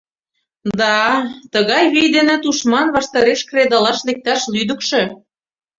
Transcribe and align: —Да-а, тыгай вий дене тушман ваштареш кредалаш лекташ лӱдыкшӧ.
—Да-а, 0.79 1.17
тыгай 1.53 1.83
вий 1.93 2.09
дене 2.15 2.35
тушман 2.43 2.87
ваштареш 2.95 3.39
кредалаш 3.49 3.99
лекташ 4.07 4.41
лӱдыкшӧ. 4.53 5.01